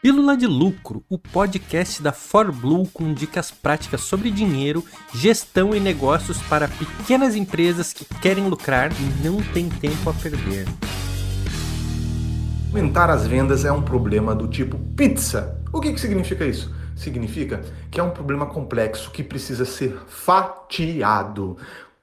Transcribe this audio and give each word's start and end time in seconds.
Pílula 0.00 0.36
de 0.36 0.46
Lucro, 0.46 1.02
o 1.08 1.18
podcast 1.18 2.00
da 2.00 2.12
ForBlue 2.12 2.86
com 2.94 3.12
dicas 3.12 3.50
práticas 3.50 4.02
sobre 4.02 4.30
dinheiro, 4.30 4.84
gestão 5.12 5.74
e 5.74 5.80
negócios 5.80 6.40
para 6.42 6.68
pequenas 6.68 7.34
empresas 7.34 7.92
que 7.92 8.04
querem 8.04 8.46
lucrar 8.46 8.92
e 8.92 9.26
não 9.26 9.42
têm 9.52 9.68
tempo 9.68 10.08
a 10.08 10.14
perder. 10.14 10.66
Aumentar 12.68 13.10
as 13.10 13.26
vendas 13.26 13.64
é 13.64 13.72
um 13.72 13.82
problema 13.82 14.36
do 14.36 14.46
tipo 14.46 14.78
pizza. 14.94 15.60
O 15.72 15.80
que, 15.80 15.92
que 15.92 16.00
significa 16.00 16.46
isso? 16.46 16.72
Significa 16.94 17.60
que 17.90 17.98
é 17.98 18.02
um 18.02 18.10
problema 18.10 18.46
complexo 18.46 19.10
que 19.10 19.24
precisa 19.24 19.64
ser 19.64 19.98
fatiado. 20.06 21.56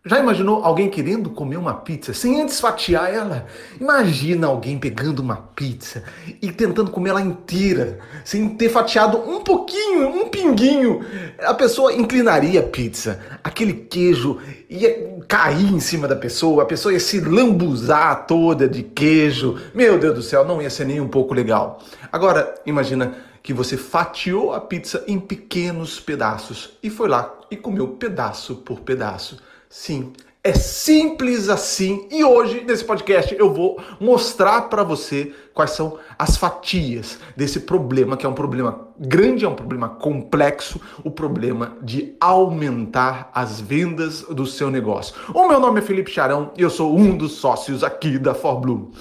Já 0.07 0.19
imaginou 0.19 0.63
alguém 0.63 0.87
querendo 0.87 1.31
comer 1.31 1.57
uma 1.57 1.73
pizza 1.73 2.13
sem 2.13 2.39
antes 2.39 2.59
fatiar 2.59 3.11
ela? 3.11 3.47
Imagina 3.81 4.45
alguém 4.45 4.77
pegando 4.77 5.17
uma 5.17 5.35
pizza 5.35 6.03
e 6.39 6.51
tentando 6.51 6.91
comer 6.91 7.09
ela 7.09 7.21
inteira, 7.23 7.97
sem 8.23 8.49
ter 8.49 8.69
fatiado 8.69 9.17
um 9.17 9.41
pouquinho, 9.41 10.07
um 10.09 10.29
pinguinho. 10.29 11.03
A 11.39 11.55
pessoa 11.55 11.91
inclinaria 11.91 12.59
a 12.59 12.63
pizza, 12.63 13.19
aquele 13.43 13.73
queijo 13.73 14.39
ia 14.69 15.21
cair 15.27 15.73
em 15.73 15.79
cima 15.79 16.07
da 16.07 16.15
pessoa, 16.15 16.61
a 16.61 16.67
pessoa 16.67 16.93
ia 16.93 16.99
se 16.99 17.19
lambuzar 17.19 18.27
toda 18.27 18.69
de 18.69 18.83
queijo. 18.83 19.59
Meu 19.73 19.97
Deus 19.97 20.13
do 20.13 20.21
céu, 20.21 20.45
não 20.45 20.61
ia 20.61 20.69
ser 20.69 20.85
nem 20.85 21.01
um 21.01 21.07
pouco 21.07 21.33
legal. 21.33 21.79
Agora, 22.11 22.53
imagina 22.63 23.15
que 23.41 23.53
você 23.53 23.75
fatiou 23.75 24.53
a 24.53 24.61
pizza 24.61 25.03
em 25.07 25.19
pequenos 25.19 25.99
pedaços 25.99 26.77
e 26.83 26.91
foi 26.91 27.09
lá 27.09 27.33
e 27.49 27.57
comeu 27.57 27.87
pedaço 27.87 28.57
por 28.57 28.81
pedaço. 28.81 29.39
Sim, 29.77 30.13
é 30.41 30.53
simples 30.53 31.49
assim. 31.49 32.07
E 32.09 32.23
hoje, 32.23 32.63
nesse 32.65 32.85
podcast, 32.85 33.35
eu 33.37 33.53
vou 33.53 33.77
mostrar 33.99 34.69
para 34.69 34.83
você 34.83 35.33
quais 35.53 35.71
são 35.71 35.99
as 36.17 36.37
fatias 36.37 37.19
desse 37.35 37.59
problema, 37.59 38.15
que 38.15 38.25
é 38.25 38.29
um 38.29 38.33
problema 38.33 38.87
grande, 38.97 39.43
é 39.43 39.49
um 39.49 39.53
problema 39.53 39.89
complexo, 39.89 40.79
o 41.03 41.11
problema 41.11 41.77
de 41.81 42.15
aumentar 42.21 43.29
as 43.33 43.59
vendas 43.59 44.21
do 44.21 44.45
seu 44.45 44.71
negócio. 44.71 45.13
O 45.33 45.45
meu 45.45 45.59
nome 45.59 45.81
é 45.81 45.83
Felipe 45.83 46.09
Charão 46.09 46.53
e 46.57 46.61
eu 46.61 46.69
sou 46.69 46.97
um 46.97 47.17
dos 47.17 47.33
sócios 47.33 47.83
aqui 47.83 48.17
da 48.17 48.33
ForBlue. 48.33 48.91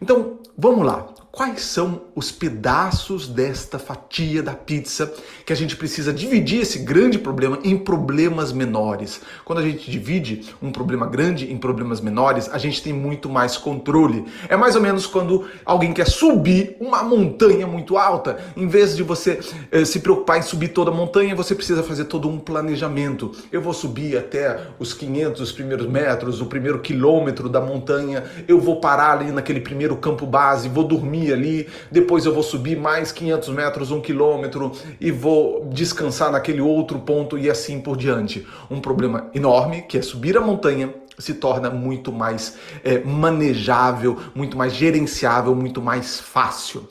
Então, 0.00 0.38
vamos 0.56 0.86
lá 0.86 1.08
quais 1.32 1.62
são 1.62 2.02
os 2.14 2.30
pedaços 2.30 3.26
desta 3.26 3.78
fatia 3.78 4.42
da 4.42 4.52
pizza 4.52 5.10
que 5.46 5.52
a 5.52 5.56
gente 5.56 5.74
precisa 5.76 6.12
dividir 6.12 6.60
esse 6.60 6.80
grande 6.80 7.18
problema 7.18 7.58
em 7.64 7.78
problemas 7.78 8.52
menores. 8.52 9.22
Quando 9.42 9.60
a 9.60 9.62
gente 9.62 9.90
divide 9.90 10.44
um 10.60 10.70
problema 10.70 11.06
grande 11.06 11.50
em 11.50 11.56
problemas 11.56 12.02
menores, 12.02 12.50
a 12.52 12.58
gente 12.58 12.82
tem 12.82 12.92
muito 12.92 13.30
mais 13.30 13.56
controle. 13.56 14.26
É 14.46 14.58
mais 14.58 14.76
ou 14.76 14.82
menos 14.82 15.06
quando 15.06 15.46
alguém 15.64 15.94
quer 15.94 16.06
subir 16.06 16.76
uma 16.78 17.02
montanha 17.02 17.66
muito 17.66 17.96
alta, 17.96 18.38
em 18.54 18.68
vez 18.68 18.94
de 18.94 19.02
você 19.02 19.40
eh, 19.70 19.86
se 19.86 20.00
preocupar 20.00 20.38
em 20.38 20.42
subir 20.42 20.68
toda 20.68 20.90
a 20.90 20.94
montanha, 20.94 21.34
você 21.34 21.54
precisa 21.54 21.82
fazer 21.82 22.04
todo 22.04 22.28
um 22.28 22.38
planejamento. 22.38 23.32
Eu 23.50 23.62
vou 23.62 23.72
subir 23.72 24.18
até 24.18 24.66
os 24.78 24.92
500 24.92 25.50
primeiros 25.52 25.86
metros, 25.86 26.42
o 26.42 26.46
primeiro 26.46 26.80
quilômetro 26.80 27.48
da 27.48 27.60
montanha, 27.60 28.24
eu 28.46 28.60
vou 28.60 28.80
parar 28.80 29.12
ali 29.12 29.32
naquele 29.32 29.60
primeiro 29.62 29.96
campo 29.96 30.26
base, 30.26 30.68
vou 30.68 30.84
dormir 30.84 31.21
ali, 31.30 31.68
depois 31.90 32.24
eu 32.24 32.32
vou 32.32 32.42
subir 32.42 32.76
mais 32.76 33.12
500 33.12 33.48
metros, 33.50 33.90
um 33.90 34.00
quilômetro 34.00 34.72
e 34.98 35.10
vou 35.10 35.68
descansar 35.70 36.32
naquele 36.32 36.60
outro 36.60 36.98
ponto 37.00 37.38
e 37.38 37.50
assim 37.50 37.80
por 37.80 37.96
diante. 37.96 38.46
Um 38.70 38.80
problema 38.80 39.28
enorme 39.34 39.82
que 39.82 39.98
é 39.98 40.02
subir 40.02 40.36
a 40.36 40.40
montanha 40.40 40.94
se 41.18 41.34
torna 41.34 41.70
muito 41.70 42.10
mais 42.10 42.56
é, 42.82 42.98
manejável, 42.98 44.18
muito 44.34 44.56
mais 44.56 44.72
gerenciável, 44.72 45.54
muito 45.54 45.82
mais 45.82 46.18
fácil. 46.18 46.88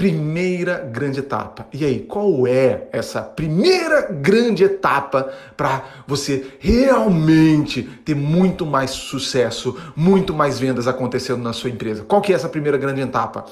Primeira 0.00 0.78
grande 0.78 1.20
etapa. 1.20 1.66
E 1.70 1.84
aí, 1.84 2.00
qual 2.00 2.46
é 2.46 2.88
essa 2.90 3.20
primeira 3.20 4.10
grande 4.10 4.64
etapa 4.64 5.30
para 5.54 5.84
você 6.06 6.54
realmente 6.58 7.82
ter 8.02 8.14
muito 8.14 8.64
mais 8.64 8.92
sucesso, 8.92 9.78
muito 9.94 10.32
mais 10.32 10.58
vendas 10.58 10.88
acontecendo 10.88 11.42
na 11.42 11.52
sua 11.52 11.68
empresa? 11.68 12.02
Qual 12.02 12.22
que 12.22 12.32
é 12.32 12.34
essa 12.34 12.48
primeira 12.48 12.78
grande 12.78 13.02
etapa? 13.02 13.44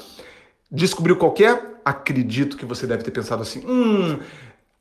Descobriu 0.70 1.16
qual 1.16 1.34
é? 1.38 1.60
Acredito 1.84 2.56
que 2.56 2.64
você 2.64 2.86
deve 2.86 3.02
ter 3.02 3.10
pensado 3.10 3.42
assim: 3.42 3.62
hum, 3.66 4.18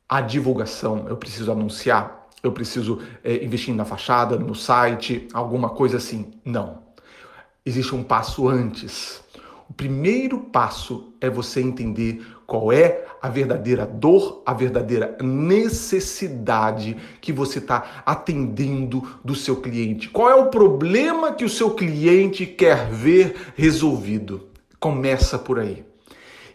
a 0.08 0.22
divulgação, 0.22 1.04
eu 1.06 1.18
preciso 1.18 1.52
anunciar, 1.52 2.28
eu 2.42 2.50
preciso 2.50 3.02
é, 3.22 3.44
investir 3.44 3.74
na 3.74 3.84
fachada, 3.84 4.38
no 4.38 4.54
site, 4.54 5.28
alguma 5.34 5.68
coisa 5.68 5.98
assim. 5.98 6.32
Não. 6.42 6.78
Existe 7.62 7.94
um 7.94 8.02
passo 8.02 8.48
antes 8.48 9.20
o 9.68 9.72
primeiro 9.74 10.38
passo 10.38 11.12
é 11.20 11.28
você 11.28 11.60
entender 11.60 12.24
qual 12.46 12.72
é 12.72 13.04
a 13.20 13.28
verdadeira 13.28 13.84
dor, 13.84 14.42
a 14.46 14.54
verdadeira 14.54 15.18
necessidade 15.20 16.96
que 17.20 17.32
você 17.32 17.58
está 17.58 18.02
atendendo 18.06 19.06
do 19.22 19.34
seu 19.34 19.56
cliente. 19.56 20.08
Qual 20.08 20.30
é 20.30 20.34
o 20.34 20.48
problema 20.48 21.32
que 21.32 21.44
o 21.44 21.50
seu 21.50 21.72
cliente 21.72 22.46
quer 22.46 22.88
ver 22.90 23.52
resolvido? 23.54 24.48
Começa 24.80 25.38
por 25.38 25.58
aí. 25.58 25.84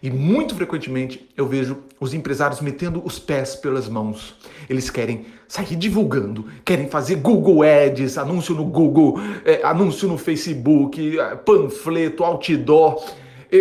E 0.04 0.12
muito 0.12 0.54
frequentemente 0.54 1.30
eu 1.38 1.48
vejo 1.48 1.78
os 1.98 2.14
empresários 2.14 2.60
metendo 2.60 3.02
os 3.06 3.18
pés 3.18 3.56
pelas 3.56 3.88
mãos. 3.88 4.36
Eles 4.70 4.90
querem 4.90 5.28
sair 5.48 5.78
divulgando, 5.78 6.46
querem 6.66 6.90
fazer 6.90 7.16
Google 7.16 7.64
Ads, 7.64 8.18
anúncio 8.18 8.54
no 8.54 8.66
Google, 8.66 9.18
é, 9.46 9.62
anúncio 9.64 10.10
no 10.10 10.18
Facebook, 10.18 11.18
é, 11.18 11.36
panfleto, 11.38 12.22
outdoor, 12.26 13.02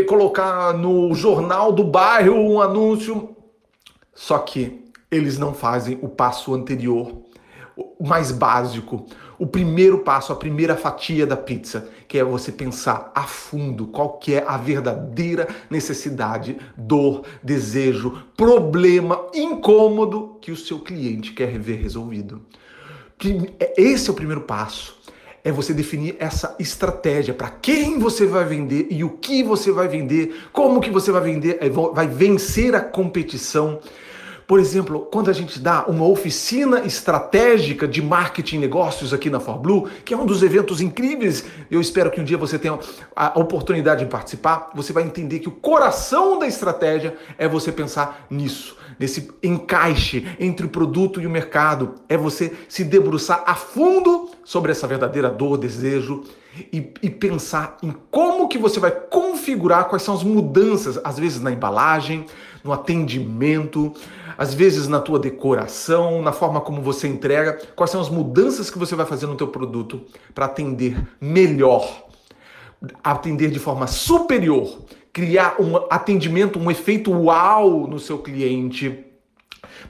colocar 0.08 0.74
no 0.74 1.14
jornal 1.14 1.70
do 1.70 1.84
bairro 1.84 2.34
um 2.34 2.60
anúncio. 2.60 3.36
Só 4.12 4.38
que 4.38 4.82
eles 5.12 5.38
não 5.38 5.54
fazem 5.54 5.96
o 6.02 6.08
passo 6.08 6.52
anterior, 6.54 7.22
o 7.76 8.04
mais 8.04 8.32
básico, 8.32 9.06
o 9.42 9.46
primeiro 9.48 9.98
passo, 9.98 10.32
a 10.32 10.36
primeira 10.36 10.76
fatia 10.76 11.26
da 11.26 11.36
pizza, 11.36 11.88
que 12.06 12.16
é 12.16 12.22
você 12.22 12.52
pensar 12.52 13.10
a 13.12 13.24
fundo 13.24 13.88
qual 13.88 14.10
que 14.10 14.34
é 14.34 14.44
a 14.46 14.56
verdadeira 14.56 15.48
necessidade, 15.68 16.56
dor, 16.76 17.24
desejo, 17.42 18.22
problema, 18.36 19.26
incômodo 19.34 20.38
que 20.40 20.52
o 20.52 20.56
seu 20.56 20.78
cliente 20.78 21.32
quer 21.32 21.58
ver 21.58 21.82
resolvido. 21.82 22.40
É, 23.58 23.82
esse 23.82 24.08
é 24.08 24.12
o 24.12 24.14
primeiro 24.14 24.42
passo. 24.42 24.96
É 25.42 25.50
você 25.50 25.74
definir 25.74 26.14
essa 26.20 26.54
estratégia 26.60 27.34
para 27.34 27.50
quem 27.50 27.98
você 27.98 28.26
vai 28.26 28.44
vender 28.44 28.86
e 28.90 29.02
o 29.02 29.10
que 29.10 29.42
você 29.42 29.72
vai 29.72 29.88
vender, 29.88 30.36
como 30.52 30.80
que 30.80 30.88
você 30.88 31.10
vai 31.10 31.20
vender, 31.20 31.58
é, 31.60 31.68
vai 31.68 32.06
vencer 32.06 32.76
a 32.76 32.80
competição 32.80 33.80
por 34.52 34.60
exemplo, 34.60 35.08
quando 35.10 35.30
a 35.30 35.32
gente 35.32 35.58
dá 35.58 35.86
uma 35.86 36.06
oficina 36.06 36.80
estratégica 36.80 37.88
de 37.88 38.02
marketing 38.02 38.56
e 38.56 38.58
negócios 38.58 39.14
aqui 39.14 39.30
na 39.30 39.40
ForBlue, 39.40 39.88
que 40.04 40.12
é 40.12 40.16
um 40.16 40.26
dos 40.26 40.42
eventos 40.42 40.82
incríveis, 40.82 41.42
eu 41.70 41.80
espero 41.80 42.10
que 42.10 42.20
um 42.20 42.24
dia 42.24 42.36
você 42.36 42.58
tenha 42.58 42.78
a 43.16 43.38
oportunidade 43.40 44.04
de 44.04 44.10
participar, 44.10 44.68
você 44.74 44.92
vai 44.92 45.04
entender 45.04 45.38
que 45.38 45.48
o 45.48 45.52
coração 45.52 46.38
da 46.38 46.46
estratégia 46.46 47.16
é 47.38 47.48
você 47.48 47.72
pensar 47.72 48.26
nisso, 48.28 48.76
nesse 49.02 49.28
encaixe 49.42 50.24
entre 50.38 50.64
o 50.64 50.68
produto 50.68 51.20
e 51.20 51.26
o 51.26 51.30
mercado, 51.30 51.96
é 52.08 52.16
você 52.16 52.52
se 52.68 52.84
debruçar 52.84 53.42
a 53.44 53.56
fundo 53.56 54.30
sobre 54.44 54.70
essa 54.70 54.86
verdadeira 54.86 55.28
dor, 55.28 55.58
desejo 55.58 56.22
e, 56.72 56.92
e, 57.02 57.10
pensar 57.10 57.78
em 57.82 57.92
como 58.10 58.46
que 58.46 58.58
você 58.58 58.78
vai 58.78 58.92
configurar 58.92 59.88
quais 59.88 60.02
são 60.02 60.14
as 60.14 60.22
mudanças, 60.22 61.00
às 61.02 61.18
vezes 61.18 61.40
na 61.40 61.50
embalagem, 61.50 62.26
no 62.62 62.72
atendimento, 62.72 63.92
às 64.38 64.54
vezes 64.54 64.86
na 64.86 65.00
tua 65.00 65.18
decoração, 65.18 66.22
na 66.22 66.30
forma 66.30 66.60
como 66.60 66.80
você 66.80 67.08
entrega, 67.08 67.58
quais 67.74 67.90
são 67.90 68.00
as 68.00 68.08
mudanças 68.08 68.70
que 68.70 68.78
você 68.78 68.94
vai 68.94 69.06
fazer 69.06 69.26
no 69.26 69.34
teu 69.34 69.48
produto 69.48 70.02
para 70.32 70.44
atender 70.44 70.96
melhor, 71.20 72.06
atender 73.02 73.50
de 73.50 73.58
forma 73.58 73.88
superior, 73.88 74.78
criar 75.12 75.60
um 75.60 75.76
atendimento, 75.90 76.58
um 76.58 76.70
efeito 76.70 77.12
uau 77.12 77.86
no 77.86 77.98
seu 77.98 78.18
cliente, 78.18 79.04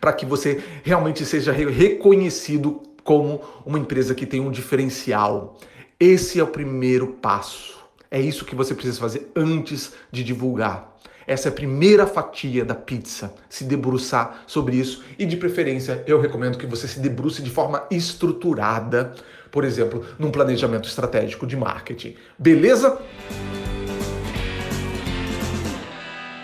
para 0.00 0.12
que 0.12 0.26
você 0.26 0.62
realmente 0.82 1.24
seja 1.24 1.52
reconhecido 1.52 2.82
como 3.04 3.40
uma 3.64 3.78
empresa 3.78 4.14
que 4.14 4.26
tem 4.26 4.40
um 4.40 4.50
diferencial. 4.50 5.58
Esse 5.98 6.40
é 6.40 6.42
o 6.42 6.48
primeiro 6.48 7.06
passo. 7.06 7.80
É 8.10 8.20
isso 8.20 8.44
que 8.44 8.54
você 8.54 8.74
precisa 8.74 8.98
fazer 8.98 9.30
antes 9.36 9.92
de 10.10 10.24
divulgar. 10.24 10.92
Essa 11.26 11.48
é 11.48 11.50
a 11.50 11.54
primeira 11.54 12.06
fatia 12.06 12.64
da 12.64 12.74
pizza, 12.74 13.32
se 13.48 13.64
debruçar 13.64 14.42
sobre 14.46 14.76
isso 14.76 15.04
e 15.16 15.24
de 15.24 15.36
preferência 15.36 16.02
eu 16.06 16.20
recomendo 16.20 16.58
que 16.58 16.66
você 16.66 16.88
se 16.88 16.98
debruce 16.98 17.40
de 17.42 17.50
forma 17.50 17.86
estruturada, 17.90 19.14
por 19.50 19.64
exemplo, 19.64 20.04
num 20.18 20.32
planejamento 20.32 20.88
estratégico 20.88 21.46
de 21.46 21.56
marketing. 21.56 22.16
Beleza? 22.36 22.98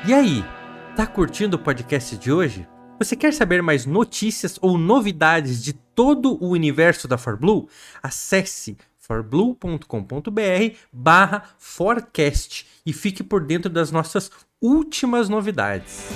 E 0.08 0.14
aí, 0.14 0.42
tá 0.96 1.06
curtindo 1.06 1.58
o 1.58 1.58
podcast 1.58 2.16
de 2.16 2.32
hoje? 2.32 2.66
Você 2.98 3.14
quer 3.14 3.30
saber 3.34 3.62
mais 3.62 3.84
notícias 3.84 4.58
ou 4.62 4.78
novidades 4.78 5.62
de 5.62 5.74
todo 5.74 6.42
o 6.42 6.48
universo 6.48 7.06
da 7.06 7.18
ForBlue? 7.18 7.68
Acesse 8.02 8.78
forblue.com.br 8.96 9.84
barra 10.90 11.42
forecast 11.58 12.66
e 12.86 12.92
fique 12.94 13.22
por 13.22 13.44
dentro 13.44 13.68
das 13.68 13.90
nossas 13.90 14.30
últimas 14.62 15.28
novidades. 15.28 16.08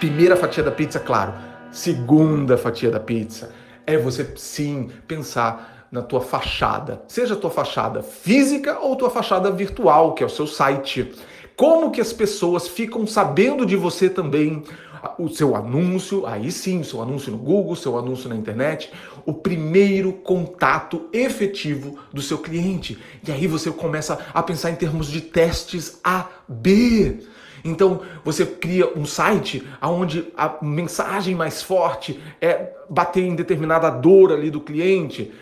Primeira 0.00 0.34
fatia 0.34 0.64
da 0.64 0.72
pizza, 0.72 0.98
claro. 0.98 1.32
Segunda 1.70 2.58
fatia 2.58 2.90
da 2.90 2.98
pizza 2.98 3.52
é 3.86 3.96
você 3.96 4.32
sim 4.34 4.90
pensar 5.06 5.77
na 5.90 6.02
tua 6.02 6.20
fachada, 6.20 7.02
seja 7.08 7.34
tua 7.34 7.50
fachada 7.50 8.02
física 8.02 8.78
ou 8.80 8.94
tua 8.94 9.10
fachada 9.10 9.50
virtual, 9.50 10.14
que 10.14 10.22
é 10.22 10.26
o 10.26 10.30
seu 10.30 10.46
site. 10.46 11.12
Como 11.56 11.90
que 11.90 12.00
as 12.00 12.12
pessoas 12.12 12.68
ficam 12.68 13.06
sabendo 13.06 13.66
de 13.66 13.74
você 13.74 14.08
também? 14.08 14.62
O 15.16 15.28
seu 15.28 15.54
anúncio, 15.54 16.26
aí 16.26 16.50
sim, 16.50 16.82
seu 16.82 17.00
anúncio 17.00 17.30
no 17.32 17.38
Google, 17.38 17.76
seu 17.76 17.96
anúncio 17.96 18.28
na 18.28 18.34
internet, 18.34 18.92
o 19.24 19.32
primeiro 19.32 20.12
contato 20.12 21.08
efetivo 21.12 21.98
do 22.12 22.20
seu 22.20 22.38
cliente. 22.38 22.98
E 23.26 23.30
aí 23.30 23.46
você 23.46 23.70
começa 23.70 24.18
a 24.34 24.42
pensar 24.42 24.70
em 24.70 24.74
termos 24.74 25.08
de 25.08 25.20
testes 25.20 26.00
A, 26.02 26.26
B. 26.48 27.20
Então 27.64 28.00
você 28.24 28.44
cria 28.44 28.92
um 28.96 29.04
site 29.04 29.66
onde 29.82 30.32
a 30.36 30.58
mensagem 30.62 31.34
mais 31.34 31.62
forte 31.62 32.20
é 32.40 32.72
bater 32.88 33.24
em 33.24 33.34
determinada 33.34 33.90
dor 33.90 34.32
ali 34.32 34.50
do 34.50 34.60
cliente 34.60 35.32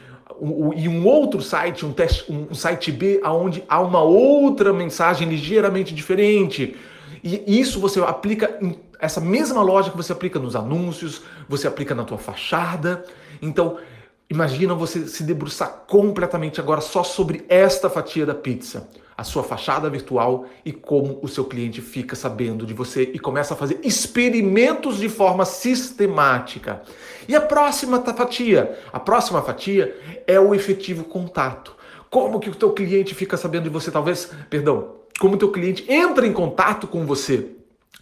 e 0.76 0.88
um 0.88 1.06
outro 1.06 1.40
site, 1.40 1.84
um, 1.86 1.92
teste, 1.92 2.30
um 2.30 2.54
site 2.54 2.92
B, 2.92 3.20
onde 3.24 3.64
há 3.68 3.80
uma 3.80 4.02
outra 4.02 4.72
mensagem 4.72 5.28
ligeiramente 5.28 5.94
diferente. 5.94 6.76
E 7.22 7.60
isso 7.60 7.80
você 7.80 8.00
aplica, 8.00 8.58
essa 9.00 9.20
mesma 9.20 9.62
lógica 9.62 9.96
você 9.96 10.12
aplica 10.12 10.38
nos 10.38 10.54
anúncios, 10.54 11.22
você 11.48 11.66
aplica 11.66 11.94
na 11.94 12.04
tua 12.04 12.18
fachada. 12.18 13.04
Então, 13.42 13.78
imagina 14.28 14.74
você 14.74 15.06
se 15.06 15.22
debruçar 15.22 15.84
completamente 15.86 16.60
agora 16.60 16.80
só 16.80 17.02
sobre 17.02 17.44
esta 17.48 17.88
fatia 17.88 18.26
da 18.26 18.34
pizza 18.34 18.88
a 19.16 19.24
sua 19.24 19.42
fachada 19.42 19.88
virtual 19.88 20.46
e 20.64 20.72
como 20.72 21.18
o 21.22 21.28
seu 21.28 21.44
cliente 21.44 21.80
fica 21.80 22.14
sabendo 22.14 22.66
de 22.66 22.74
você 22.74 23.10
e 23.14 23.18
começa 23.18 23.54
a 23.54 23.56
fazer 23.56 23.80
experimentos 23.82 24.98
de 24.98 25.08
forma 25.08 25.44
sistemática. 25.44 26.82
E 27.26 27.34
a 27.34 27.40
próxima 27.40 28.00
fatia? 28.00 28.78
A 28.92 29.00
próxima 29.00 29.40
fatia 29.40 29.96
é 30.26 30.38
o 30.38 30.54
efetivo 30.54 31.04
contato. 31.04 31.74
Como 32.10 32.38
que 32.38 32.50
o 32.50 32.54
teu 32.54 32.72
cliente 32.72 33.14
fica 33.14 33.36
sabendo 33.36 33.64
de 33.64 33.70
você? 33.70 33.90
Talvez, 33.90 34.30
perdão, 34.50 34.96
como 35.18 35.34
o 35.34 35.38
teu 35.38 35.50
cliente 35.50 35.90
entra 35.90 36.26
em 36.26 36.32
contato 36.32 36.86
com 36.86 37.06
você. 37.06 37.52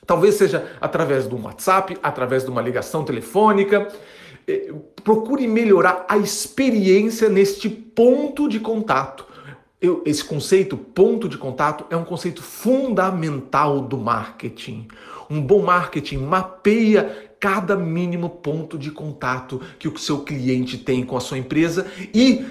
Talvez 0.04 0.34
seja 0.34 0.68
através 0.80 1.28
de 1.28 1.34
um 1.34 1.42
WhatsApp, 1.44 1.96
através 2.02 2.44
de 2.44 2.50
uma 2.50 2.60
ligação 2.60 3.04
telefônica. 3.04 3.88
Eh, 4.46 4.73
procure 5.02 5.46
melhorar 5.46 6.05
a 6.08 6.19
experiência 6.19 7.29
neste 7.29 7.69
ponto 7.69 8.49
de 8.49 8.61
contato 8.61 9.35
eu, 9.85 10.02
esse 10.06 10.25
conceito, 10.25 10.79
ponto 10.79 11.29
de 11.29 11.37
contato, 11.37 11.85
é 11.91 11.96
um 11.96 12.05
conceito 12.05 12.43
fundamental 12.43 13.82
do 13.82 13.99
marketing. 13.99 14.88
Um 15.29 15.43
bom 15.43 15.62
marketing 15.62 16.19
mapeia 16.19 17.35
cada 17.38 17.76
mínimo 17.76 18.31
ponto 18.31 18.79
de 18.79 18.91
contato 18.91 19.61
que 19.79 19.87
o 19.87 19.99
seu 19.99 20.20
cliente 20.20 20.79
tem 20.79 21.05
com 21.05 21.17
a 21.17 21.20
sua 21.20 21.37
empresa 21.37 21.87
e 22.14 22.46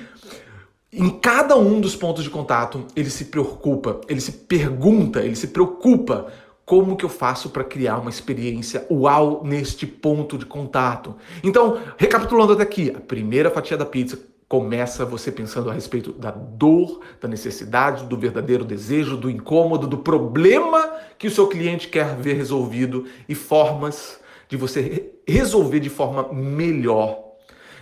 em 0.91 1.09
cada 1.09 1.57
um 1.57 1.81
dos 1.81 1.95
pontos 1.95 2.23
de 2.23 2.29
contato 2.29 2.85
ele 2.95 3.09
se 3.09 3.25
preocupa, 3.25 4.01
ele 4.07 4.21
se 4.21 4.31
pergunta, 4.31 5.21
ele 5.21 5.35
se 5.35 5.47
preocupa 5.47 6.31
como 6.73 6.97
que 6.97 7.05
eu 7.05 7.09
faço 7.09 7.51
para 7.51 7.63
criar 7.63 7.99
uma 7.99 8.09
experiência 8.09 8.87
uau 8.89 9.43
neste 9.45 9.85
ponto 9.85 10.39
de 10.39 10.45
contato. 10.47 11.15
Então, 11.43 11.77
recapitulando 11.97 12.53
até 12.53 12.63
aqui, 12.63 12.91
a 12.95 12.99
primeira 12.99 13.51
fatia 13.51 13.77
da 13.77 13.85
pizza, 13.85 14.19
Começa 14.49 15.03
você 15.03 15.31
pensando 15.31 15.71
a 15.71 15.73
respeito 15.73 16.11
da 16.11 16.29
dor, 16.29 16.99
da 17.19 17.27
necessidade, 17.27 18.05
do 18.05 18.15
verdadeiro 18.15 18.63
desejo, 18.63 19.17
do 19.17 19.27
incômodo, 19.27 19.87
do 19.87 19.97
problema 19.97 20.93
que 21.17 21.27
o 21.27 21.31
seu 21.31 21.47
cliente 21.47 21.87
quer 21.87 22.15
ver 22.17 22.33
resolvido 22.35 23.05
e 23.27 23.33
formas 23.33 24.19
de 24.47 24.55
você 24.55 25.11
resolver 25.27 25.79
de 25.79 25.89
forma 25.89 26.31
melhor, 26.31 27.17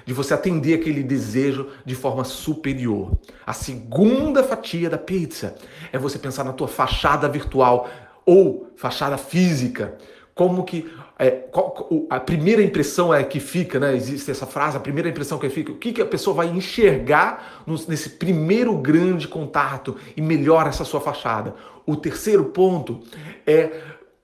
de 0.06 0.14
você 0.14 0.34
atender 0.34 0.76
aquele 0.76 1.04
desejo 1.04 1.68
de 1.86 1.94
forma 1.94 2.24
superior. 2.24 3.12
A 3.46 3.52
segunda 3.52 4.42
fatia 4.42 4.90
da 4.90 4.98
pizza 4.98 5.56
é 5.92 5.98
você 5.98 6.18
pensar 6.18 6.46
na 6.46 6.54
tua 6.54 6.70
fachada 6.70 7.28
virtual 7.28 7.90
ou 8.26 8.72
fachada 8.76 9.18
física, 9.18 9.98
como 10.34 10.64
que 10.64 10.90
é, 11.20 11.30
qual, 11.30 11.88
a 12.10 12.20
primeira 12.20 12.64
impressão 12.64 13.14
é 13.14 13.24
que 13.24 13.40
fica, 13.40 13.80
né? 13.80 13.96
Existe 13.96 14.32
essa 14.32 14.48
frase, 14.48 14.76
a 14.76 14.80
primeira 14.80 15.08
impressão 15.08 15.38
que 15.38 15.48
fica, 15.50 15.72
o 15.72 15.76
que, 15.76 15.94
que 15.94 16.02
a 16.02 16.06
pessoa 16.06 16.36
vai 16.36 16.48
enxergar 16.48 17.64
nesse 17.88 18.10
primeiro 18.12 18.76
grande 18.76 19.28
contato 19.28 19.96
e 20.18 20.22
melhora 20.22 20.70
essa 20.70 20.84
sua 20.84 21.00
fachada. 21.00 21.54
O 21.86 21.96
terceiro 21.96 22.46
ponto 22.46 23.02
é 23.46 23.70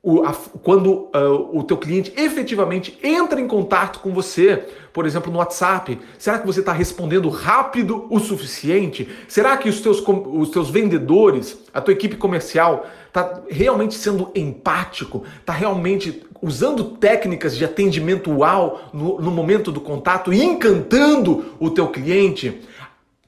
o, 0.07 0.23
a, 0.23 0.33
quando 0.63 1.09
uh, 1.13 1.49
o 1.51 1.65
teu 1.65 1.75
cliente 1.75 2.13
efetivamente 2.15 2.97
entra 3.03 3.41
em 3.41 3.45
contato 3.45 3.99
com 3.99 4.13
você, 4.13 4.63
por 4.93 5.05
exemplo, 5.05 5.29
no 5.29 5.39
WhatsApp, 5.39 5.99
será 6.17 6.39
que 6.39 6.47
você 6.47 6.61
está 6.61 6.71
respondendo 6.71 7.27
rápido 7.27 8.07
o 8.09 8.17
suficiente? 8.17 9.09
Será 9.27 9.57
que 9.57 9.67
os 9.67 9.81
teus, 9.81 10.01
os 10.07 10.49
teus 10.49 10.69
vendedores, 10.69 11.57
a 11.73 11.81
tua 11.81 11.91
equipe 11.91 12.15
comercial, 12.15 12.87
está 13.05 13.41
realmente 13.49 13.95
sendo 13.95 14.31
empático? 14.33 15.25
Está 15.41 15.51
realmente 15.51 16.25
usando 16.41 16.85
técnicas 16.85 17.57
de 17.57 17.65
atendimento 17.65 18.31
uau 18.31 18.89
no, 18.93 19.19
no 19.19 19.29
momento 19.29 19.73
do 19.73 19.81
contato 19.81 20.31
encantando 20.31 21.47
o 21.59 21.69
teu 21.69 21.89
cliente? 21.89 22.61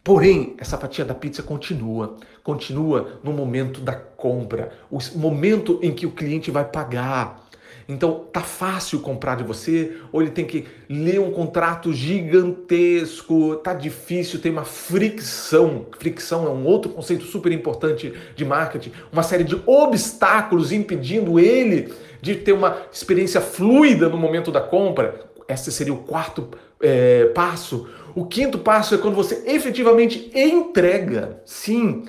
Porém, 0.10 0.56
essa 0.58 0.76
fatia 0.76 1.06
da 1.06 1.14
pizza 1.14 1.44
continua, 1.44 2.18
continua 2.42 3.20
no 3.24 3.32
momento 3.32 3.80
da 3.80 3.94
compra, 3.94 4.72
o 4.90 4.98
momento 5.16 5.78
em 5.84 5.92
que 5.92 6.08
o 6.08 6.10
cliente 6.10 6.50
vai 6.50 6.66
pagar. 6.66 7.48
Então, 7.88 8.26
tá 8.34 8.42
fácil 8.42 9.02
comprar 9.02 9.36
de 9.36 9.44
você 9.44 9.98
ou 10.12 10.20
ele 10.20 10.32
tem 10.32 10.46
que 10.46 10.66
ler 10.90 11.20
um 11.20 11.30
contrato 11.30 11.94
gigantesco, 11.94 13.58
tá 13.58 13.76
difícil, 13.76 14.42
tem 14.42 14.52
uma 14.52 14.66
fricção. 14.66 15.86
Fricção 16.00 16.48
é 16.48 16.50
um 16.50 16.66
outro 16.66 16.92
conceito 16.92 17.26
super 17.26 17.52
importante 17.52 18.12
de 18.36 18.44
marketing, 18.44 18.92
uma 19.14 19.22
série 19.22 19.44
de 19.44 19.62
obstáculos 19.64 20.72
impedindo 20.72 21.40
ele 21.40 21.94
de 22.20 22.34
ter 22.34 22.54
uma 22.54 22.80
experiência 22.92 23.42
fluida 23.42 24.10
no 24.10 24.18
momento 24.18 24.52
da 24.52 24.60
compra. 24.60 25.30
Esse 25.48 25.72
seria 25.72 25.94
o 25.94 25.98
quarto 25.98 26.50
é, 26.82 27.26
passo. 27.26 27.88
O 28.16 28.26
quinto 28.26 28.58
passo 28.58 28.96
é 28.96 28.98
quando 28.98 29.16
você 29.16 29.44
efetivamente 29.46 30.32
entrega. 30.34 31.42
Sim, 31.46 32.06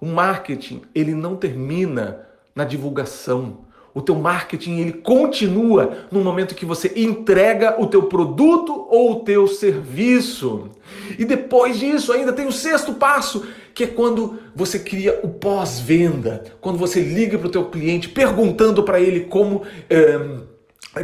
o 0.00 0.06
marketing 0.06 0.82
ele 0.94 1.14
não 1.14 1.36
termina 1.36 2.26
na 2.54 2.64
divulgação. 2.64 3.68
O 3.94 4.02
teu 4.02 4.14
marketing 4.14 4.78
ele 4.78 4.92
continua 4.92 6.06
no 6.10 6.20
momento 6.20 6.54
que 6.54 6.64
você 6.64 6.92
entrega 6.94 7.80
o 7.82 7.86
teu 7.86 8.04
produto 8.04 8.86
ou 8.88 9.12
o 9.12 9.20
teu 9.20 9.46
serviço. 9.48 10.70
E 11.18 11.24
depois 11.24 11.78
disso 11.78 12.12
ainda 12.12 12.32
tem 12.32 12.46
o 12.46 12.52
sexto 12.52 12.92
passo, 12.92 13.46
que 13.74 13.84
é 13.84 13.86
quando 13.86 14.38
você 14.54 14.78
cria 14.78 15.18
o 15.22 15.28
pós-venda, 15.28 16.44
quando 16.60 16.78
você 16.78 17.00
liga 17.00 17.38
para 17.38 17.48
o 17.48 17.50
teu 17.50 17.64
cliente 17.64 18.08
perguntando 18.08 18.82
para 18.82 19.00
ele 19.00 19.20
como 19.20 19.62
é, 19.88 20.20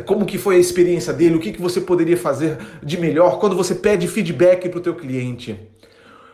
como 0.01 0.25
que 0.27 0.39
foi 0.39 0.57
a 0.57 0.59
experiência 0.59 1.13
dele, 1.13 1.37
o 1.37 1.41
que, 1.41 1.53
que 1.53 1.61
você 1.61 1.81
poderia 1.81 2.17
fazer 2.17 2.59
de 2.83 2.99
melhor, 2.99 3.39
quando 3.39 3.57
você 3.57 3.75
pede 3.75 4.09
feedback 4.09 4.69
para 4.69 4.79
o 4.79 4.83
teu 4.83 4.95
cliente. 4.95 5.59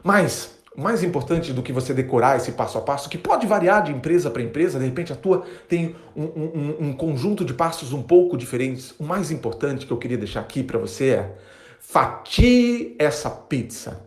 Mas 0.02 0.61
mais 0.81 1.02
importante 1.02 1.52
do 1.52 1.62
que 1.62 1.73
você 1.73 1.93
decorar 1.93 2.37
esse 2.37 2.52
passo 2.52 2.79
a 2.79 2.81
passo, 2.81 3.09
que 3.09 3.19
pode 3.19 3.47
variar 3.47 3.83
de 3.83 3.93
empresa 3.93 4.31
para 4.31 4.43
empresa, 4.43 4.79
de 4.79 4.85
repente 4.85 5.12
a 5.12 5.17
tua 5.17 5.45
tem 5.69 5.95
um, 6.17 6.25
um, 6.25 6.76
um, 6.81 6.93
conjunto 6.93 7.45
de 7.45 7.52
passos 7.52 7.93
um 7.93 8.02
pouco 8.02 8.37
diferentes. 8.37 8.95
O 8.99 9.05
mais 9.05 9.31
importante 9.31 9.85
que 9.85 9.93
eu 9.93 9.97
queria 9.97 10.17
deixar 10.17 10.40
aqui 10.40 10.62
para 10.62 10.79
você 10.79 11.11
é 11.11 11.37
fatie 11.81 12.95
essa 12.99 13.29
pizza. 13.29 14.00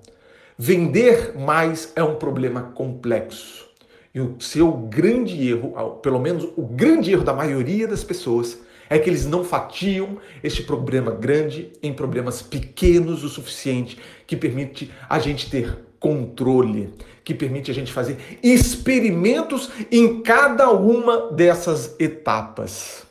Vender 0.57 1.37
mais 1.37 1.91
é 1.95 2.03
um 2.03 2.15
problema 2.15 2.71
complexo. 2.73 3.67
E 4.13 4.21
o 4.21 4.39
seu 4.39 4.71
grande 4.71 5.49
erro, 5.49 5.71
pelo 6.01 6.19
menos 6.19 6.47
o 6.55 6.61
grande 6.61 7.11
erro 7.11 7.23
da 7.23 7.33
maioria 7.33 7.87
das 7.87 8.03
pessoas, 8.03 8.59
é 8.93 8.99
que 8.99 9.09
eles 9.09 9.25
não 9.25 9.43
fatiam 9.43 10.17
este 10.43 10.61
problema 10.61 11.11
grande 11.11 11.71
em 11.81 11.91
problemas 11.91 12.43
pequenos 12.43 13.23
o 13.23 13.29
suficiente 13.29 13.97
que 14.27 14.37
permite 14.37 14.91
a 15.09 15.17
gente 15.17 15.49
ter 15.49 15.79
controle, 15.99 16.93
que 17.23 17.33
permite 17.33 17.71
a 17.71 17.73
gente 17.73 17.91
fazer 17.91 18.37
experimentos 18.43 19.71
em 19.91 20.21
cada 20.21 20.69
uma 20.69 21.31
dessas 21.31 21.95
etapas. 21.99 23.03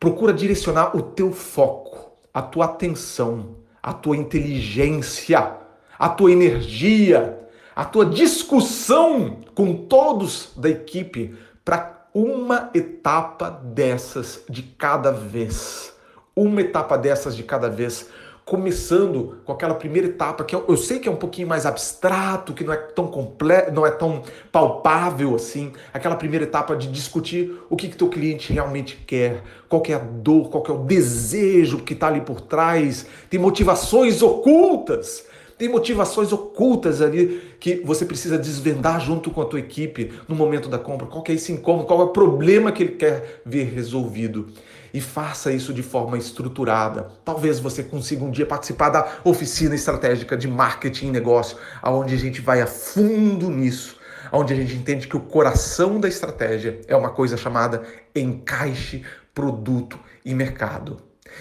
Procura 0.00 0.32
direcionar 0.32 0.96
o 0.96 1.02
teu 1.02 1.30
foco, 1.30 2.16
a 2.34 2.42
tua 2.42 2.64
atenção, 2.64 3.58
a 3.80 3.92
tua 3.92 4.16
inteligência, 4.16 5.58
a 5.96 6.08
tua 6.08 6.32
energia, 6.32 7.38
a 7.76 7.84
tua 7.84 8.06
discussão 8.06 9.42
com 9.54 9.86
todos 9.86 10.50
da 10.56 10.68
equipe 10.68 11.36
para 11.64 12.01
uma 12.14 12.70
etapa 12.74 13.50
dessas 13.50 14.42
de 14.48 14.62
cada 14.62 15.10
vez. 15.10 15.92
Uma 16.34 16.60
etapa 16.60 16.96
dessas 16.96 17.36
de 17.36 17.42
cada 17.42 17.68
vez 17.68 18.08
começando 18.44 19.38
com 19.44 19.52
aquela 19.52 19.74
primeira 19.74 20.08
etapa 20.08 20.42
que 20.42 20.54
eu, 20.54 20.64
eu 20.68 20.76
sei 20.76 20.98
que 20.98 21.08
é 21.08 21.12
um 21.12 21.16
pouquinho 21.16 21.46
mais 21.46 21.64
abstrato, 21.64 22.52
que 22.52 22.64
não 22.64 22.72
é 22.72 22.76
tão 22.76 23.06
completo, 23.06 23.72
não 23.72 23.86
é 23.86 23.90
tão 23.90 24.22
palpável 24.50 25.34
assim, 25.34 25.72
aquela 25.94 26.16
primeira 26.16 26.44
etapa 26.44 26.74
de 26.74 26.88
discutir 26.88 27.56
o 27.70 27.76
que 27.76 27.88
que 27.88 27.96
teu 27.96 28.08
cliente 28.08 28.52
realmente 28.52 28.96
quer, 29.06 29.42
qual 29.68 29.80
que 29.80 29.92
é 29.92 29.96
a 29.96 29.98
dor, 29.98 30.50
qual 30.50 30.62
que 30.62 30.70
é 30.70 30.74
o 30.74 30.84
desejo 30.84 31.78
que 31.78 31.94
está 31.94 32.08
ali 32.08 32.20
por 32.20 32.40
trás, 32.40 33.06
tem 33.30 33.38
motivações 33.38 34.22
ocultas. 34.22 35.24
Tem 35.62 35.68
motivações 35.68 36.32
ocultas 36.32 37.00
ali 37.00 37.54
que 37.60 37.76
você 37.84 38.04
precisa 38.04 38.36
desvendar 38.36 39.00
junto 39.00 39.30
com 39.30 39.40
a 39.40 39.44
tua 39.44 39.60
equipe 39.60 40.12
no 40.26 40.34
momento 40.34 40.68
da 40.68 40.76
compra. 40.76 41.06
Qual 41.06 41.22
é 41.28 41.34
esse 41.34 41.52
incômodo? 41.52 41.86
Qual 41.86 42.00
é 42.00 42.02
o 42.02 42.08
problema 42.08 42.72
que 42.72 42.82
ele 42.82 42.96
quer 42.96 43.40
ver 43.46 43.72
resolvido? 43.72 44.48
E 44.92 45.00
faça 45.00 45.52
isso 45.52 45.72
de 45.72 45.80
forma 45.80 46.18
estruturada. 46.18 47.12
Talvez 47.24 47.60
você 47.60 47.84
consiga 47.84 48.24
um 48.24 48.30
dia 48.32 48.44
participar 48.44 48.88
da 48.88 49.08
oficina 49.22 49.76
estratégica 49.76 50.36
de 50.36 50.48
marketing 50.48 51.06
e 51.06 51.10
negócio, 51.12 51.56
aonde 51.80 52.12
a 52.12 52.18
gente 52.18 52.40
vai 52.40 52.60
a 52.60 52.66
fundo 52.66 53.48
nisso, 53.48 54.00
onde 54.32 54.52
a 54.52 54.56
gente 54.56 54.74
entende 54.74 55.06
que 55.06 55.16
o 55.16 55.20
coração 55.20 56.00
da 56.00 56.08
estratégia 56.08 56.80
é 56.88 56.96
uma 56.96 57.10
coisa 57.10 57.36
chamada 57.36 57.84
encaixe, 58.16 59.04
produto 59.32 59.96
e 60.24 60.34
mercado. 60.34 60.96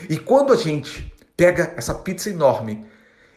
E 0.08 0.16
quando 0.16 0.54
a 0.54 0.58
gente 0.58 1.12
pega 1.36 1.74
essa 1.76 1.96
pizza 1.96 2.30
enorme 2.30 2.86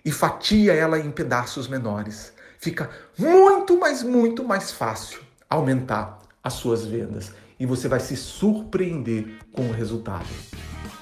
e 0.04 0.12
fatia 0.12 0.72
ela 0.72 0.98
em 0.98 1.10
pedaços 1.10 1.66
menores. 1.66 2.32
Fica 2.58 2.90
muito, 3.18 3.78
mas 3.78 4.02
muito 4.02 4.44
mais 4.44 4.70
fácil 4.70 5.20
aumentar 5.48 6.18
as 6.42 6.54
suas 6.54 6.84
vendas 6.84 7.32
e 7.58 7.66
você 7.66 7.88
vai 7.88 8.00
se 8.00 8.16
surpreender 8.16 9.38
com 9.52 9.68
o 9.68 9.72
resultado. 9.72 10.26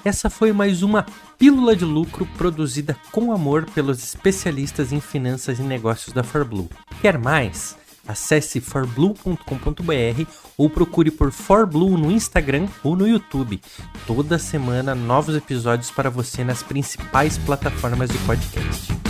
Essa 0.05 0.29
foi 0.29 0.51
mais 0.51 0.83
uma 0.83 1.05
pílula 1.37 1.75
de 1.75 1.85
lucro 1.85 2.25
produzida 2.37 2.95
com 3.11 3.31
amor 3.31 3.65
pelos 3.71 4.03
especialistas 4.03 4.91
em 4.91 4.99
finanças 4.99 5.59
e 5.59 5.63
negócios 5.63 6.13
da 6.13 6.23
ForBlue. 6.23 6.69
Quer 7.01 7.17
mais? 7.17 7.77
Acesse 8.07 8.59
forblue.com.br 8.59 10.27
ou 10.57 10.69
procure 10.69 11.11
por 11.11 11.31
ForBlue 11.31 11.97
no 11.97 12.11
Instagram 12.11 12.67
ou 12.83 12.95
no 12.95 13.07
YouTube. 13.07 13.61
Toda 14.05 14.37
semana 14.37 14.93
novos 14.93 15.35
episódios 15.35 15.89
para 15.89 16.09
você 16.09 16.43
nas 16.43 16.61
principais 16.61 17.37
plataformas 17.37 18.09
de 18.09 18.17
podcast. 18.19 19.02